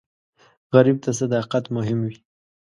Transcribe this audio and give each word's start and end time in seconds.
غریب 0.73 0.97
ته 1.03 1.11
صداقت 1.19 1.63
مهم 1.75 1.99
وي 2.05 2.15